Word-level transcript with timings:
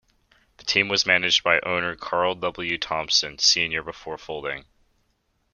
The 0.57 0.65
team 0.65 0.87
was 0.87 1.05
managed 1.05 1.43
by 1.43 1.59
owner 1.59 1.95
Carl 1.95 2.33
W. 2.33 2.77
Thompson, 2.79 3.37
Senior 3.37 3.83
before 3.83 4.17
folding. 4.17 4.65